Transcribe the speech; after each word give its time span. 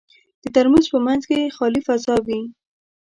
د 0.43 0.45
ترموز 0.55 0.85
په 0.93 0.99
منځ 1.05 1.21
کې 1.29 1.53
خالي 1.55 1.81
فضا 1.87 2.15
وي. 2.27 2.41